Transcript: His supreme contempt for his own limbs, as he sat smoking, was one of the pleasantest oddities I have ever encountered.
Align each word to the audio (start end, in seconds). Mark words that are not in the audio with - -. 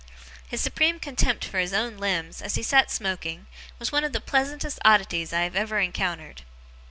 His 0.47 0.61
supreme 0.61 0.99
contempt 0.99 1.45
for 1.45 1.59
his 1.59 1.73
own 1.75 1.97
limbs, 1.99 2.41
as 2.41 2.55
he 2.55 2.63
sat 2.63 2.89
smoking, 2.89 3.45
was 3.77 3.91
one 3.91 4.03
of 4.03 4.13
the 4.13 4.19
pleasantest 4.19 4.79
oddities 4.83 5.31
I 5.31 5.41
have 5.43 5.55
ever 5.55 5.77
encountered. 5.77 6.41